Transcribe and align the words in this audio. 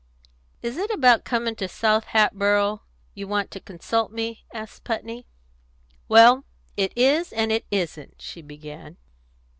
"Is 0.63 0.77
it 0.77 0.89
about 0.89 1.25
coming 1.25 1.53
to 1.57 1.67
South 1.67 2.05
Hatboro' 2.05 2.81
you 3.13 3.27
want 3.27 3.51
to 3.51 3.59
consult 3.59 4.11
me?" 4.11 4.47
asked 4.51 4.83
Putney. 4.83 5.27
"Well, 6.07 6.43
it 6.75 6.91
is, 6.95 7.31
and 7.31 7.51
it 7.51 7.67
isn't," 7.69 8.19
she 8.19 8.41
began. 8.41 8.97